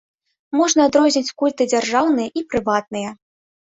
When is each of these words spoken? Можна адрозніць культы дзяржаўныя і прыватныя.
Можна 0.59 0.87
адрозніць 0.89 1.35
культы 1.43 1.63
дзяржаўныя 1.77 2.29
і 2.39 2.47
прыватныя. 2.53 3.19